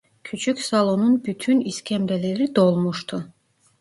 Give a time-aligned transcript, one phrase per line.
[0.23, 3.29] Küçük salonun bütün iskemleleri dolmuştu.